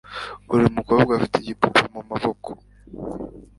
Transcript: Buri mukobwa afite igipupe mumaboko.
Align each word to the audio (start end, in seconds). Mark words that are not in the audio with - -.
Buri 0.47 0.65
mukobwa 0.77 1.11
afite 1.17 1.35
igipupe 1.37 1.81
mumaboko. 1.93 2.49